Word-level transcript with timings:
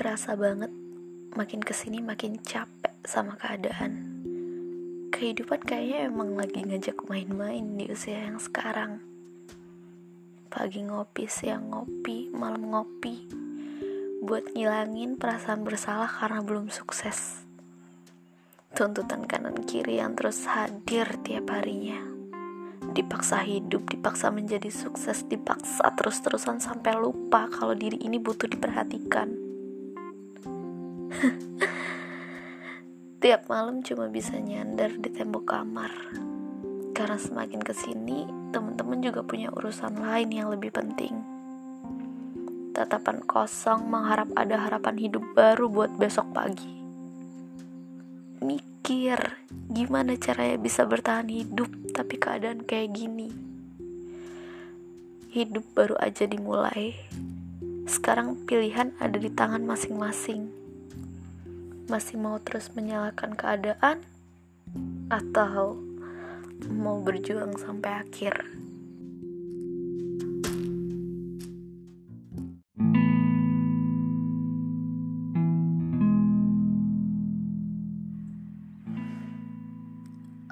kerasa 0.00 0.32
banget 0.32 0.72
makin 1.36 1.60
ke 1.60 1.76
sini 1.76 2.00
makin 2.00 2.40
capek 2.40 2.96
sama 3.04 3.36
keadaan. 3.36 4.00
Kehidupan 5.12 5.60
kayaknya 5.60 6.08
emang 6.08 6.40
lagi 6.40 6.64
ngajak 6.64 7.04
main-main 7.04 7.76
di 7.76 7.84
usia 7.92 8.24
yang 8.24 8.40
sekarang. 8.40 9.04
Pagi 10.48 10.88
ngopi, 10.88 11.28
siang 11.28 11.68
ngopi, 11.68 12.32
malam 12.32 12.72
ngopi. 12.72 13.28
Buat 14.24 14.56
ngilangin 14.56 15.20
perasaan 15.20 15.68
bersalah 15.68 16.08
karena 16.08 16.40
belum 16.48 16.72
sukses. 16.72 17.44
Tuntutan 18.72 19.28
kanan 19.28 19.68
kiri 19.68 20.00
yang 20.00 20.16
terus 20.16 20.48
hadir 20.48 21.12
tiap 21.28 21.52
harinya. 21.52 22.00
Dipaksa 22.96 23.44
hidup, 23.44 23.84
dipaksa 23.92 24.32
menjadi 24.32 24.72
sukses, 24.72 25.28
dipaksa 25.28 25.92
terus-terusan 25.92 26.56
sampai 26.56 26.96
lupa 26.96 27.52
kalau 27.52 27.76
diri 27.76 28.00
ini 28.00 28.16
butuh 28.16 28.48
diperhatikan 28.48 29.39
Tiap 33.20 33.52
malam 33.52 33.84
cuma 33.84 34.08
bisa 34.08 34.32
nyandar 34.40 34.96
di 34.96 35.12
tembok 35.12 35.44
kamar. 35.44 35.92
Karena 36.96 37.20
semakin 37.20 37.60
ke 37.60 37.76
sini, 37.76 38.24
teman-teman 38.48 39.04
juga 39.04 39.20
punya 39.20 39.52
urusan 39.52 40.00
lain 40.00 40.32
yang 40.32 40.48
lebih 40.48 40.72
penting. 40.72 41.20
Tatapan 42.72 43.20
kosong 43.28 43.92
mengharap 43.92 44.32
ada 44.38 44.56
harapan 44.56 44.96
hidup 44.96 45.20
baru 45.36 45.68
buat 45.68 45.92
besok 46.00 46.32
pagi. 46.32 46.80
Mikir, 48.40 49.20
gimana 49.68 50.16
caranya 50.16 50.56
bisa 50.56 50.88
bertahan 50.88 51.28
hidup 51.28 51.68
tapi 51.92 52.16
keadaan 52.16 52.64
kayak 52.64 52.96
gini. 52.96 53.28
Hidup 55.28 55.68
baru 55.76 56.00
aja 56.00 56.24
dimulai. 56.24 56.96
Sekarang 57.84 58.48
pilihan 58.48 58.96
ada 58.96 59.18
di 59.20 59.28
tangan 59.28 59.66
masing-masing 59.66 60.59
masih 61.90 62.22
mau 62.22 62.38
terus 62.38 62.70
menyalahkan 62.78 63.34
keadaan 63.34 63.98
atau 65.10 65.74
mau 66.70 67.02
berjuang 67.02 67.58
sampai 67.58 68.06
akhir. 68.06 68.46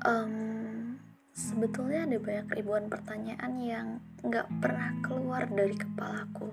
Um, 0.03 0.99
sebetulnya 1.31 2.03
ada 2.03 2.19
banyak 2.19 2.49
ribuan 2.51 2.91
pertanyaan 2.91 3.53
yang 3.63 3.87
gak 4.27 4.51
pernah 4.59 4.91
keluar 5.07 5.47
dari 5.47 5.79
kepalaku 5.79 6.51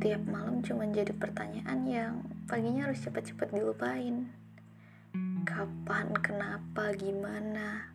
tiap 0.00 0.24
malam 0.32 0.64
cuma 0.64 0.88
jadi 0.88 1.12
pertanyaan 1.12 1.80
yang 1.84 2.14
paginya 2.50 2.90
harus 2.90 2.98
cepat-cepat 3.06 3.54
dilupain. 3.54 4.26
Kapan, 5.46 6.10
kenapa, 6.18 6.90
gimana? 6.98 7.94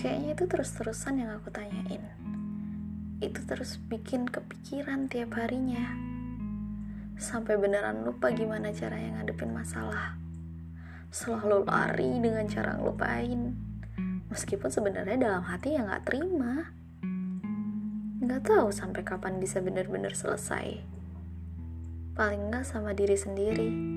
Kayaknya 0.00 0.32
itu 0.32 0.44
terus-terusan 0.48 1.20
yang 1.20 1.36
aku 1.36 1.52
tanyain. 1.52 2.00
Itu 3.20 3.44
terus 3.44 3.76
bikin 3.92 4.32
kepikiran 4.32 5.12
tiap 5.12 5.36
harinya. 5.36 5.92
Sampai 7.20 7.60
beneran 7.60 8.00
lupa 8.00 8.32
gimana 8.32 8.72
cara 8.72 8.96
yang 8.96 9.20
ngadepin 9.20 9.52
masalah. 9.52 10.16
Selalu 11.12 11.68
lari 11.68 12.16
dengan 12.16 12.48
cara 12.48 12.80
ngelupain. 12.80 13.52
Meskipun 14.32 14.72
sebenarnya 14.72 15.20
dalam 15.20 15.44
hati 15.44 15.76
ya 15.76 15.84
gak 15.84 16.08
terima 16.08 16.72
nggak 18.22 18.46
tahu 18.46 18.70
sampai 18.70 19.02
kapan 19.02 19.42
bisa 19.42 19.58
benar-benar 19.58 20.14
selesai. 20.14 21.01
Paling 22.12 22.52
nggak 22.52 22.68
sama 22.68 22.92
diri 22.92 23.16
sendiri. 23.16 23.91